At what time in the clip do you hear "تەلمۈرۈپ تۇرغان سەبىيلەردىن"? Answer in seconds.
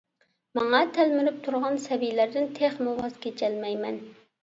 0.95-2.51